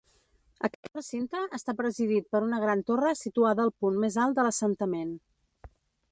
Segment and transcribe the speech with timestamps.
[0.67, 5.13] Aquest recinte està presidit per una gran torre situada al punt més alt de l'assentament.